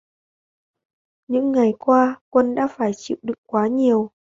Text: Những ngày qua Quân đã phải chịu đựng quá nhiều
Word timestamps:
Những 1.27 1.51
ngày 1.51 1.73
qua 1.79 2.19
Quân 2.29 2.55
đã 2.55 2.67
phải 2.67 2.91
chịu 2.95 3.17
đựng 3.23 3.37
quá 3.47 3.67
nhiều 3.67 4.11